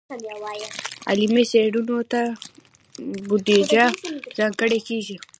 [1.09, 2.21] علمي څیړنو ته
[3.27, 3.85] بودیجه
[4.37, 5.17] ځانګړې کیږي.